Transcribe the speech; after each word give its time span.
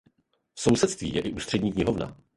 V 0.55 0.61
sousedství 0.61 1.13
je 1.13 1.21
i 1.21 1.33
ústřední 1.33 1.71
knihovna. 1.73 2.17